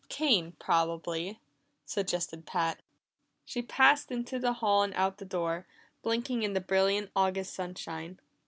[0.09, 1.39] "Cain, probably,"
[1.85, 2.81] suggested Pat.
[3.45, 5.67] She passed into the hall and out the door,
[6.01, 8.19] blinking in the brilliant August sunshine.